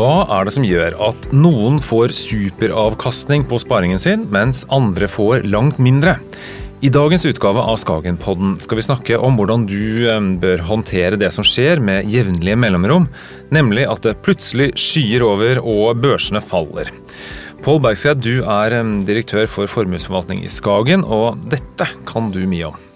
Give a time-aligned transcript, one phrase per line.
[0.00, 5.44] Hva er det som gjør at noen får superavkastning på sparingen sin, mens andre får
[5.44, 6.14] langt mindre?
[6.80, 10.08] I dagens utgave av Skagenpodden skal vi snakke om hvordan du
[10.40, 13.10] bør håndtere det som skjer med jevnlige mellomrom,
[13.52, 16.88] nemlig at det plutselig skyer over og børsene faller.
[17.60, 22.86] Pål Bergseth, du er direktør for formuesforvaltning i Skagen, og dette kan du mye om.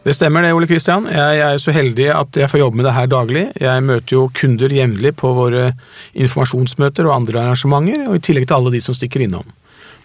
[0.00, 1.04] Det stemmer det, Ole Kristian.
[1.12, 3.42] Jeg er så heldig at jeg får jobbe med det her daglig.
[3.60, 5.74] Jeg møter jo kunder jevnlig på våre
[6.16, 9.44] informasjonsmøter og andre arrangementer, og i tillegg til alle de som stikker innom.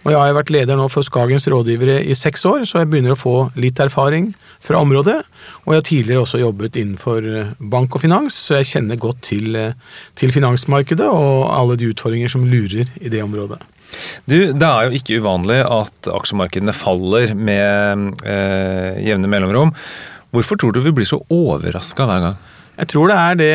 [0.04, 3.16] Og jeg har vært leder nå for Skagens rådgivere i seks år, så jeg begynner
[3.16, 4.28] å få litt erfaring
[4.62, 5.16] fra området.
[5.64, 9.24] Og jeg har tidligere også jobbet innenfor eh, bank og finans, så jeg kjenner godt
[9.32, 9.72] til, eh,
[10.14, 13.58] til finansmarkedet og alle de utfordringer som lurer i det området.
[14.26, 19.72] Du, Det er jo ikke uvanlig at aksjemarkedene faller med eh, jevne mellomrom.
[20.34, 22.38] Hvorfor tror du vi blir så overraska hver gang?
[22.76, 23.52] Jeg tror det er det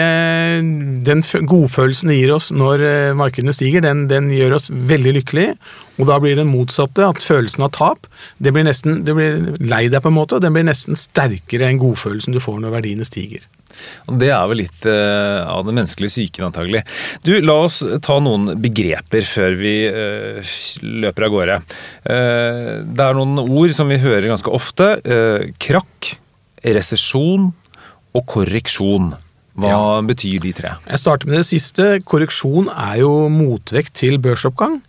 [1.06, 5.56] den godfølelsen det gir oss når eh, markedene stiger, den, den, gjør oss veldig lykkelige.
[6.02, 8.10] Og da blir det motsatte, at følelsen av tap
[8.42, 11.70] det blir nesten, det blir lei deg på en måte, og den blir nesten sterkere
[11.70, 13.46] enn godfølelsen du får når verdiene stiger.
[14.10, 16.82] Og Det er vel litt uh, av den menneskelige psyken, antagelig.
[17.24, 20.52] Du, La oss ta noen begreper før vi uh,
[21.06, 21.62] løper av gårde.
[22.04, 24.94] Uh, det er noen ord som vi hører ganske ofte.
[25.62, 26.16] krakk,
[26.62, 27.52] resesjon
[28.18, 29.14] og korreksjon.
[29.60, 29.82] Hva ja.
[30.08, 30.76] betyr de tre?
[30.88, 31.88] Jeg starter med det siste.
[32.08, 34.80] Korreksjon er jo motvekt til børsoppgang.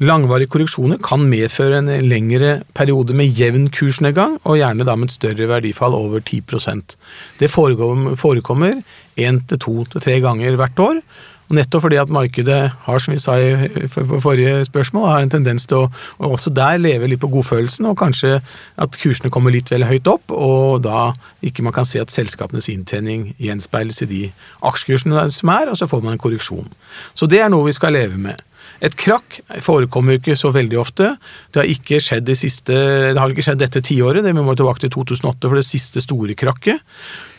[0.00, 5.16] Langvarige korreksjoner kan medføre en lengre periode med jevn kursnedgang, og gjerne da med et
[5.18, 6.96] større verdifall over 10%
[7.38, 8.80] Det forekommer
[9.20, 11.02] én til to til tre ganger hvert år.
[11.50, 13.88] Og Nettopp fordi at markedet har, som vi sa i
[14.22, 15.88] forrige spørsmål, har en tendens til å,
[16.22, 18.36] å også der leve litt på godfølelsen, og kanskje
[18.80, 21.10] at kursene kommer litt vel høyt opp, og da
[21.42, 24.22] ikke man kan se at selskapenes inntjening gjenspeiles i de
[24.70, 26.70] aksjekursene som er, og så får man en korreksjon.
[27.18, 28.38] Så det er noe vi skal leve med.
[28.80, 31.10] Et krakk forekommer ikke så veldig ofte.
[31.52, 34.80] Det har ikke skjedd de siste, det har ikke skjedd dette tiåret, det må tilbake
[34.86, 36.80] til 2008 for det siste store krakket.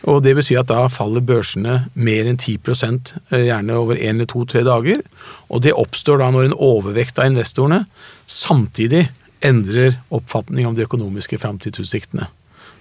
[0.06, 4.30] Og Det betyr at da faller børsene mer enn 10 eh, gjerne over én eller
[4.30, 5.02] to-tre dager.
[5.50, 7.86] Og det oppstår da når en overvekt av investorene
[8.30, 9.08] samtidig
[9.42, 12.30] endrer oppfatning om de økonomiske framtidsutsiktene.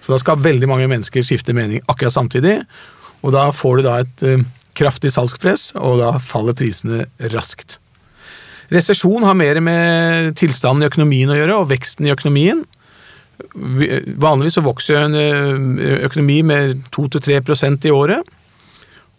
[0.01, 2.61] Så da skal veldig mange mennesker skifte mening akkurat samtidig,
[3.21, 4.45] og da får du da et uh,
[4.77, 7.80] kraftig salgspress, og da faller prisene raskt.
[8.71, 12.63] Resesjon har mer med tilstanden i økonomien å gjøre, og veksten i økonomien.
[13.51, 18.37] Vanligvis så vokser en eh, økonomi med 2-3% i året.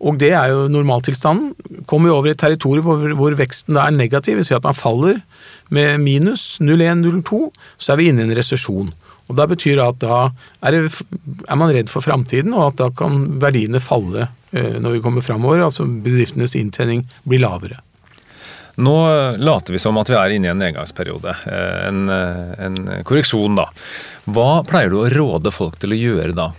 [0.03, 1.85] Og det er jo normaltilstanden.
[1.87, 4.65] Kommer vi over i et territorium hvor, hvor, veksten da er negativ, vil si at
[4.67, 5.21] man faller
[5.71, 7.45] med minus 0,1-0,2,
[7.79, 8.91] så er vi inne i en resesjon.
[9.31, 10.17] Og Da betyr det at da
[10.65, 11.07] er, det,
[11.47, 15.25] er man redd for framtiden, og at da kan verdiene falle eh, når vi kommer
[15.25, 15.63] framover.
[15.69, 17.79] Altså bedriftenes inntjening blir lavere.
[18.81, 18.97] Nå
[19.37, 21.35] later vi som at vi er inne i en nedgangsperiode.
[21.45, 23.69] Eh, en, eh, en, korreksjon, da.
[24.33, 26.53] Hva pleier du å råde folk til å gjøre da?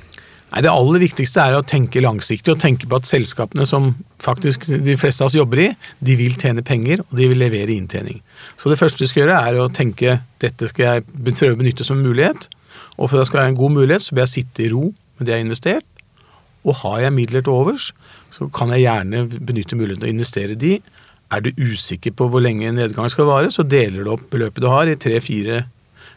[0.54, 4.68] Nei, Det aller viktigste er å tenke langsiktig og tenke på at selskapene som faktisk
[4.86, 5.70] de fleste av oss jobber i,
[6.00, 8.22] de vil tjene penger og de vil levere inntjening.
[8.58, 11.84] Så det første du skal gjøre, er å tenke dette skal jeg prøve å benytte
[11.88, 12.46] som mulighet.
[13.00, 14.92] Og for at det skal være en god mulighet, så bør jeg sitte i ro
[15.18, 15.86] med det jeg har investert.
[16.64, 17.90] Og har jeg midler til overs,
[18.30, 20.78] så kan jeg gjerne benytte muligheten til å investere de
[21.34, 24.70] er du usikker på hvor lenge nedgangen skal vare, så deler du opp beløpet du
[24.72, 25.64] har i tre-fire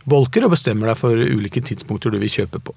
[0.07, 2.77] bolker og bestemmer deg for ulike tidspunkter du vil kjøpe på.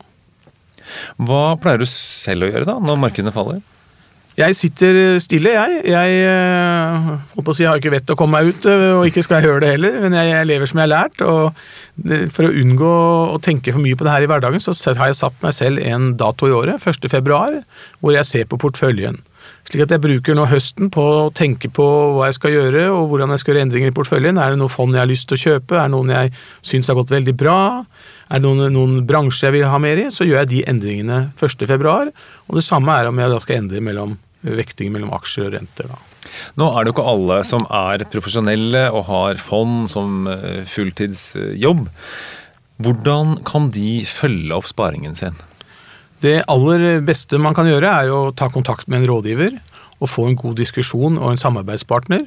[1.22, 3.62] Hva pleier du selv å gjøre da, når markedene faller?
[4.40, 5.80] Jeg sitter stille, jeg.
[5.90, 8.84] Jeg, eh, holdt på å si, jeg har ikke vett å komme meg ut, eh,
[8.96, 9.98] og ikke skal jeg gjøre det heller.
[10.06, 11.24] Men jeg, jeg lever som jeg har lært.
[11.28, 12.92] og For å unngå
[13.36, 15.84] å tenke for mye på det her i hverdagen, så har jeg satt meg selv
[15.84, 17.64] en dato i året, 1.2,
[18.00, 19.20] hvor jeg ser på porteføljen.
[19.70, 21.86] Slik at jeg bruker nå høsten på å tenke på
[22.16, 24.40] hva jeg skal gjøre, og hvordan jeg skal gjøre endringer i porteføljen.
[24.42, 25.76] Er det noen fond jeg har lyst til å kjøpe?
[25.78, 26.32] Er det noen jeg
[26.66, 27.60] syns har gått veldig bra?
[28.34, 30.08] Er det noen, noen, bransjer jeg vil ha mer i?
[30.10, 31.94] Så gjør jeg de endringene 1.2.
[32.50, 35.92] Og det samme er om jeg da skal endre mellom vekting mellom aksjer og renter.
[35.92, 36.00] da.
[36.58, 41.86] Nå er det jo ikke alle som er profesjonelle og har fond som eh, fulltidsjobb.
[42.80, 45.38] Hvordan kan de følge opp sparingen sin?
[46.24, 49.56] Det aller beste man kan gjøre, er å ta kontakt med en rådgiver
[50.00, 52.26] og få en god diskusjon og en samarbeidspartner.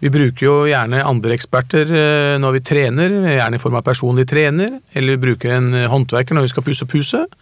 [0.00, 4.26] Vi bruker jo gjerne andre eksperter eh, når vi trener, gjerne i form av personlig
[4.30, 7.36] trener, eller vi bruker en håndverker når vi skal pusse opp huset.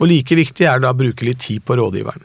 [0.00, 2.24] Og like viktig er det da å bruke litt tid på rådgiveren.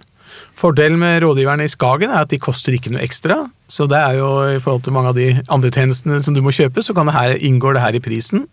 [0.59, 3.41] Fordelen med rådgiverne i Skagen er at de koster ikke noe ekstra.
[3.71, 6.53] Så det er jo i forhold til mange av de andre tjenestene som du må
[6.55, 8.47] kjøpe, så det her, inngår det her i prisen.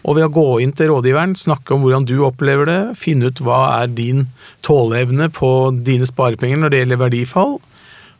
[0.00, 3.42] Og ved å gå inn til rådgiveren, snakke om hvordan du opplever det, finne ut
[3.44, 4.28] hva er din
[4.64, 7.58] tåleevne på dine sparepenger når det gjelder verdifall,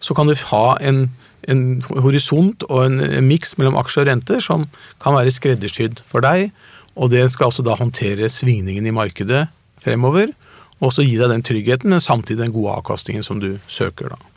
[0.00, 1.06] så kan du ha en,
[1.48, 1.64] en
[2.04, 4.66] horisont og en, en miks mellom aksjer og renter som
[5.02, 6.50] kan være skreddersydd for deg.
[7.00, 9.46] Og det skal altså da håndtere svingningen i markedet
[9.80, 10.32] fremover.
[10.80, 14.12] Og også gi deg den tryggheten, men samtidig den gode avkastningen som du søker.
[14.12, 14.29] da.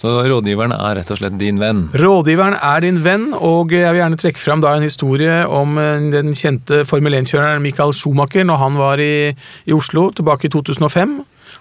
[0.00, 1.82] Så rådgiveren er rett og slett din venn?
[2.00, 6.32] Rådgiveren er din venn, og jeg vil gjerne trekke fram en historie om eh, den
[6.32, 9.28] kjente Formel 1-kjøreren Michael Schumacher når han var i,
[9.66, 11.18] i, Oslo tilbake i 2005.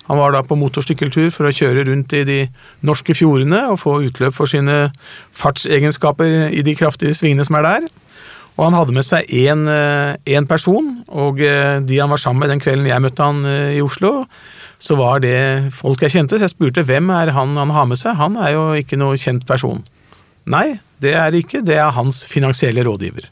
[0.07, 2.37] Han var da på motorsykkeltur for å kjøre rundt i de
[2.87, 4.93] norske fjordene og få utløp for sine
[5.35, 7.89] fartsegenskaper i de kraftige svingene som er der.
[8.55, 12.55] Og han hadde med seg én eh, person, og eh, de han var sammen med
[12.55, 13.43] den kvelden jeg møtte han
[13.75, 14.21] i Oslo,
[14.79, 16.39] så var det folk jeg kjente.
[16.39, 18.15] Så jeg spurte hvem er han han har med seg.
[18.19, 19.83] Han er jo ikke noe kjent person.
[20.49, 21.61] Nei, det er det ikke.
[21.65, 23.27] Det er hans finansielle rådgiver.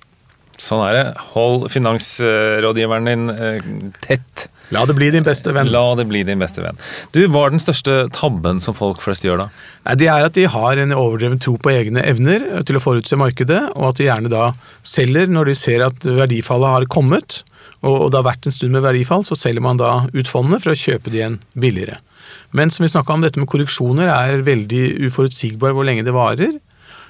[0.61, 1.07] Sånn er det.
[1.33, 3.73] Hold finansrådgiveren din eh,
[4.03, 4.47] tett.
[4.75, 5.69] La det bli din beste venn.
[5.71, 6.79] La det bli din beste venn.
[7.15, 9.49] Du, Hva er den største tabben som folk flest gjør da?
[9.87, 13.19] Nei, Det er at de har en overdreven tro på egne evner til å forutse
[13.19, 14.49] markedet, og at de gjerne da
[14.83, 17.43] selger når de ser at verdifallet har kommet
[17.85, 20.73] og det har vært en stund med verdifall, så selger man da ut fondet for
[20.73, 21.99] å kjøpe de igjen billigere.
[22.57, 26.57] Men som vi snakka om, dette med korreksjoner er veldig uforutsigbar hvor lenge det varer.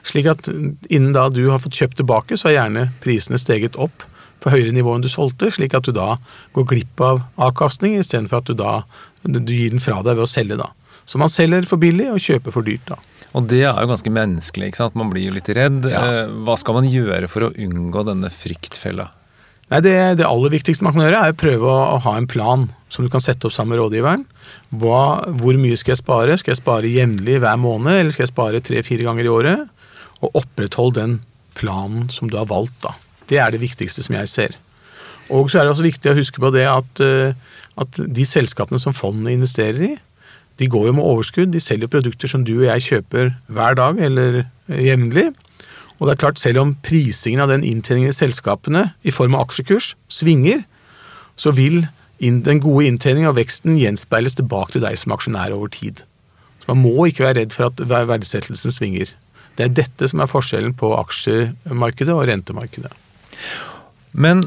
[0.07, 4.05] Slik at innen da du har fått kjøpt tilbake, så har gjerne prisene steget opp
[4.43, 6.15] på høyere nivå enn du solgte, slik at du da
[6.55, 8.79] går glipp av avkastning, istedenfor at du da
[9.27, 10.71] du gir den fra deg ved å selge, da.
[11.07, 12.99] Så man selger for billig og kjøper for dyrt, da.
[13.35, 14.97] Og det er jo ganske menneskelig, ikke sant.
[14.97, 15.85] Man blir jo litt redd.
[15.91, 16.01] Ja.
[16.23, 19.09] Eh, hva skal man gjøre for å unngå denne fryktfella?
[19.67, 22.29] Nei, det, det, aller viktigste man kan gjøre, er å prøve å, å, ha en
[22.29, 24.23] plan som du kan sette opp sammen med rådgiveren.
[24.79, 25.01] Hva,
[25.41, 26.37] hvor mye skal jeg spare?
[26.39, 29.76] Skal jeg spare jevnlig hver måned, eller skal jeg spare tre-fire ganger i året?
[30.21, 31.19] Og oppretthold den
[31.57, 32.95] planen som du har valgt, da.
[33.27, 34.57] Det er det viktigste som jeg ser.
[35.29, 37.35] Og så er det også viktig å huske på det at, eh,
[37.77, 39.95] at de selskapene som fondene investerer i,
[40.57, 41.51] de går jo med overskudd.
[41.53, 45.29] De selger produkter som du og jeg kjøper hver dag eller jevnlig.
[45.97, 49.47] Og det er klart, selv om prisingen av den inntjeningen i selskapene i form av
[49.47, 50.63] aksjekurs svinger,
[51.37, 51.85] så vil
[52.21, 56.01] den gode inntjeningen og veksten gjenspeiles tilbake til deg som aksjonær over tid.
[56.63, 59.13] Så Man må ikke være redd for at verdsettelsen svinger.
[59.57, 62.93] Det er dette som er forskjellen på aksjemarkedet og rentemarkedet.
[64.13, 64.45] Men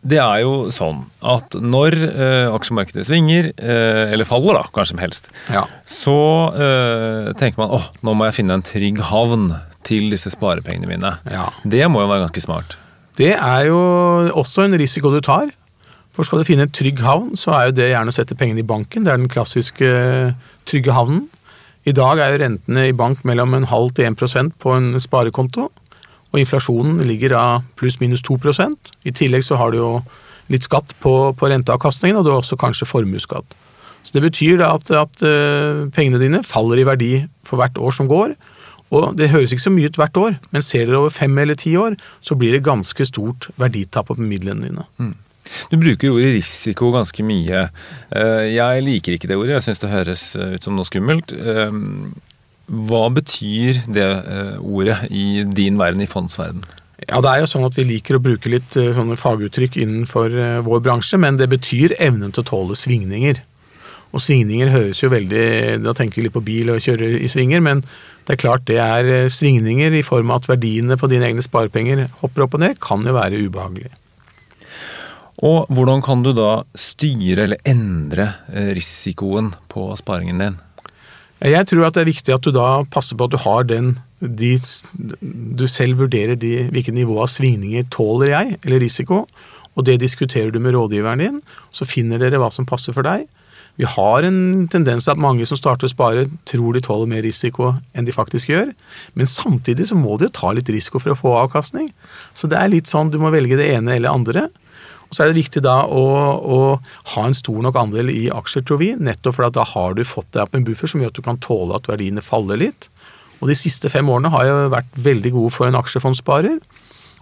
[0.00, 5.02] det er jo sånn at når eh, aksjemarkedet svinger, eh, eller faller da, kanskje som
[5.02, 5.66] helst, ja.
[5.84, 6.18] så
[6.56, 9.50] eh, tenker man åh, nå må jeg finne en trygg havn
[9.86, 11.12] til disse sparepengene mine.
[11.28, 11.50] Ja.
[11.68, 12.78] Det må jo være ganske smart?
[13.20, 13.80] Det er jo
[14.38, 15.50] også en risiko du tar.
[16.16, 18.64] For skal du finne en trygg havn, så er jo det gjerne å sette pengene
[18.64, 19.04] i banken.
[19.04, 19.90] Det er den klassiske
[20.68, 21.28] trygge havnen.
[21.88, 25.70] I dag er jo rentene i bank mellom en halv til 1% på en sparekonto.
[26.30, 27.44] Og inflasjonen ligger da
[27.80, 29.90] pluss-minus 2% I tillegg så har du jo
[30.50, 33.56] litt skatt på, på renteavkastningen, og du har også kanskje formuesskatt.
[34.02, 37.12] Så det betyr at, at uh, pengene dine faller i verdi
[37.46, 38.34] for hvert år som går,
[38.90, 41.54] og Det høres ikke så mye ut hvert år, men ser dere over fem eller
[41.54, 44.86] ti år, så blir det ganske stort verditap på midlene dine.
[44.98, 45.12] Mm.
[45.70, 47.66] Du bruker ordet risiko ganske mye.
[48.10, 51.34] Eh, jeg liker ikke det ordet, jeg syns det høres eh, ut som noe skummelt.
[51.34, 51.78] Eh,
[52.70, 54.06] hva betyr det
[54.62, 56.62] ordet i din verden, i fondsverden?
[57.08, 60.82] Ja, det er jo sånn at Vi liker å bruke litt sånne faguttrykk innenfor vår
[60.84, 63.40] bransje, men det betyr evnen til å tåle svingninger.
[64.14, 67.64] Og svingninger høres jo veldig Da tenker vi litt på bil og kjøre i svinger,
[67.64, 67.82] men
[68.28, 72.06] det er klart det er svingninger i form av at verdiene på dine egne sparepenger
[72.20, 73.90] hopper opp og ned, kan jo være ubehagelig.
[75.46, 80.58] Og hvordan kan du da styre eller endre eh, risikoen på sparingen din?
[81.40, 83.94] Jeg tror at det er viktig at du da passer på at du har den
[84.20, 84.58] de,
[85.56, 89.24] Du selv vurderer de, hvilket nivå av svingninger tåler jeg, eller risiko,
[89.72, 91.38] og det diskuterer du med rådgiveren din.
[91.72, 93.24] Så finner dere hva som passer for deg.
[93.80, 97.24] Vi har en tendens til at mange som starter å spare, tror de tåler mer
[97.24, 98.74] risiko enn de faktisk gjør.
[99.16, 101.88] Men samtidig så må de jo ta litt risiko for å få avkastning.
[102.36, 104.50] Så det er litt sånn du må velge det ene eller andre.
[105.10, 106.02] Så er det viktig da å,
[106.38, 106.58] å
[107.14, 108.92] ha en stor nok andel i aksjer, tror vi.
[108.94, 111.40] Nettopp fordi da har du fått deg opp en buffer som gjør at du kan
[111.42, 112.86] tåle at verdiene faller litt.
[113.40, 116.60] Og de siste fem årene har jo vært veldig gode for en aksjefondssparer.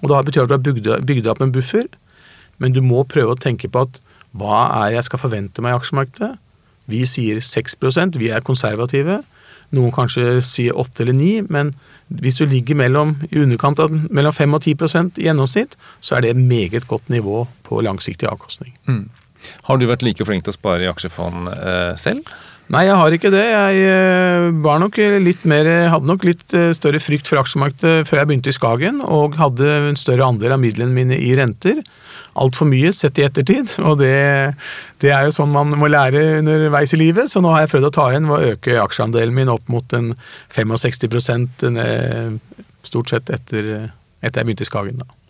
[0.03, 1.89] Og det betyr at du har bygd, deg opp en buffer,
[2.59, 3.99] men du må prøve å tenke på at
[4.39, 6.35] hva er jeg skal forvente meg i aksjemarkedet?
[6.89, 9.23] Vi sier 6% vi er konservative.
[9.77, 11.75] Noen kanskje sier 8 eller 9 men
[12.09, 16.25] hvis du ligger mellom, i underkant av mellom 5 og 10% i gjennomsnitt, så er
[16.25, 18.73] det et meget godt nivå på langsiktig avkostning.
[18.89, 19.11] Mm.
[19.69, 22.25] Har du vært like flink til å spare i aksjefond eh, selv?
[22.69, 23.45] Nei, jeg har ikke det.
[23.49, 28.21] Jeg eh, var nok litt mer, hadde nok litt eh, større frykt for aksjemarkedet før
[28.21, 31.81] jeg begynte i Skagen, og hadde en større andel av midlene mine i renter.
[32.39, 33.73] altfor mye sett i ettertid.
[33.81, 34.13] Og det,
[35.01, 37.89] det, er jo sånn man må lære underveis i livet, så nå har jeg prøvd
[37.89, 40.13] å ta igjen ved å øke aksjeandelen min opp mot en
[40.53, 41.65] 65%
[42.85, 43.89] stort sett etter,
[44.21, 45.01] etter jeg begynte i Skagen.
[45.01, 45.28] da.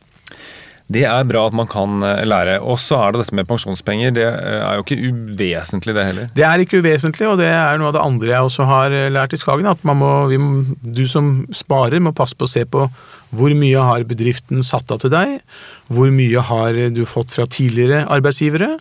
[0.89, 2.59] Det er bra at man kan eh, lære.
[2.65, 4.15] Og så er det dette med pensjonspenger.
[4.17, 6.31] Det eh, er jo ikke uvesentlig, det heller?
[6.37, 9.11] Det er ikke uvesentlig, og det er noe av det andre jeg også har eh,
[9.13, 9.69] lært i Skagen.
[9.69, 10.13] At må,
[10.81, 12.89] du som sparer, må passe på å se på
[13.37, 15.35] hvor mye har bedriften satt av til deg,
[15.93, 18.79] hvor mye har du fått fra tidligere arbeidsgivere,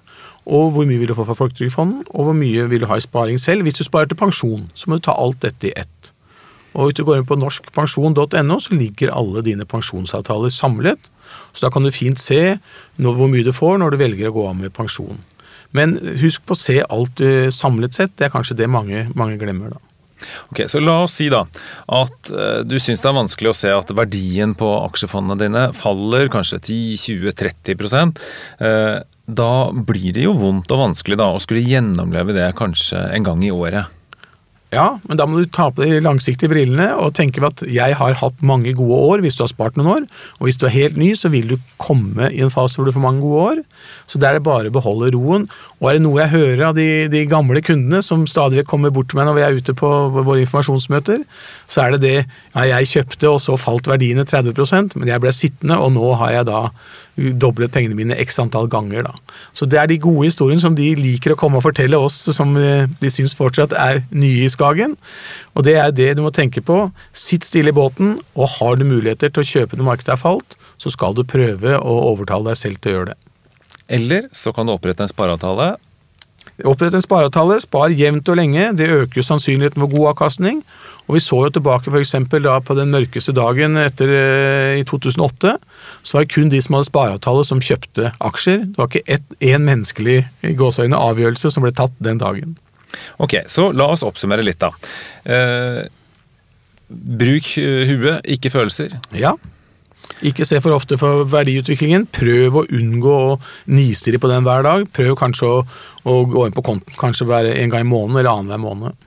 [0.48, 3.04] og hvor mye vil du få fra Folketrygdfondet, og hvor mye vil du ha i
[3.04, 3.68] sparing selv.
[3.68, 6.14] Hvis du sparer til pensjon, så må du ta alt dette i ett.
[6.78, 11.10] Og hvis du går inn på norskpensjon.no, så ligger alle dine pensjonsavtaler samlet
[11.54, 12.58] så da kan du fint se
[13.02, 15.20] hvor mye du får når du velger å gå av med pensjon.
[15.76, 17.22] Men husk på å se alt
[17.54, 18.16] samlet sett.
[18.16, 19.84] Det er kanskje det mange, mange glemmer, da.
[20.50, 21.44] Ok, Så la oss si da
[21.94, 26.32] at uh, du syns det er vanskelig å se at verdien på aksjefondene dine faller
[26.34, 28.16] kanskje 10-20-30
[28.66, 28.96] uh,
[29.30, 33.46] Da blir det jo vondt og vanskelig da å skulle gjennomleve det kanskje en gang
[33.46, 33.94] i året.
[34.68, 38.18] Ja, men da må du ta på de langsiktige brillene og tenke at jeg har
[38.20, 40.08] hatt mange gode år hvis du har spart noen år.
[40.42, 42.92] Og hvis du er helt ny, så vil du komme i en fase hvor du
[42.92, 43.62] får mange gode år.
[44.12, 45.48] Så det er det bare å beholde roen.
[45.80, 49.08] Og er det noe jeg hører av de, de gamle kundene som stadig kommer bort
[49.14, 51.24] til meg når vi er ute på våre informasjonsmøter,
[51.72, 55.32] så er det det ja, jeg kjøpte og så falt verdiene 30 men jeg ble
[55.36, 56.66] sittende, og nå har jeg da
[57.18, 59.08] doblet pengene mine x antall ganger.
[59.08, 59.38] Da.
[59.58, 62.54] Så det er de gode historiene som de liker å komme og fortelle oss som
[62.62, 64.96] eh, de syns fortsatt er nye i Skagen.
[65.58, 66.84] Og det er det du må tenke på.
[67.18, 70.58] Sitt stille i båten, og har du muligheter til å kjøpe når markedet er falt,
[70.78, 73.20] så skal du prøve å overtale deg selv til å gjøre det.
[73.98, 75.76] Eller så kan du opprette en spareavtale.
[76.66, 78.72] Opprett en spareavtale, spar jevnt og lenge.
[78.80, 80.64] Det øker jo sannsynligheten for god avkastning.
[81.08, 82.16] Og vi så jo tilbake f.eks.
[82.44, 85.54] da på den mørkeste dagen etter eh, i 2008,
[86.04, 88.66] så var det kun de som hadde spareavtale som kjøpte aksjer.
[88.74, 90.18] Det var ikke én menneskelig
[90.60, 92.58] gåseøyne avgjørelse som ble tatt den dagen.
[93.22, 94.74] Ok, så la oss oppsummere litt, da.
[95.24, 95.86] Eh,
[96.90, 98.98] bruk huet, ikke følelser.
[99.16, 99.36] Ja.
[100.26, 102.08] Ikke se for ofte for verdiutviklingen.
[102.14, 103.38] Prøv å unngå å
[103.70, 104.88] nistirre på den hver dag.
[104.96, 105.62] Prøv kanskje å,
[106.08, 109.06] å gå inn på konten kanskje bare en gang i måneden eller annenhver måned.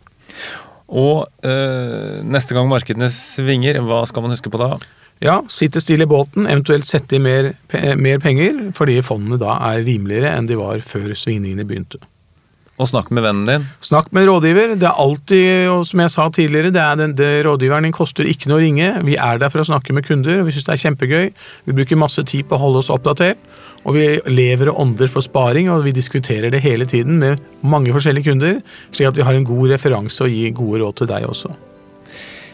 [0.91, 4.75] Og øh, neste gang markedene svinger, hva skal man huske på da?
[5.21, 7.53] Ja, sitte stille i båten, eventuelt sette i mer,
[8.01, 12.01] mer penger, fordi fondene da er rimeligere enn de var før svingningene begynte.
[12.81, 13.65] Og snakk med vennen din?
[13.85, 14.73] Snakk med rådgiver.
[14.81, 18.29] Det er alltid, og som jeg sa tidligere, det er den, det rådgiveren din koster
[18.29, 18.89] ikke noe å ringe.
[19.05, 21.27] Vi er der for å snakke med kunder, og vi syns det er kjempegøy.
[21.69, 23.43] Vi bruker masse tid på å holde oss oppdatert.
[23.85, 27.93] Og vi lever og ånder for sparing, og vi diskuterer det hele tiden med mange
[27.93, 28.61] forskjellige kunder,
[28.93, 31.53] slik at vi har en god referanse og gir gode råd til deg også.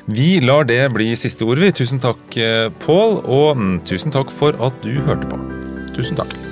[0.06, 1.72] Vi lar det bli siste ord, vi.
[1.74, 5.40] Tusen takk, eh, Pål, og mm, tusen takk for at du hørte på.
[5.98, 6.45] Tusen takk.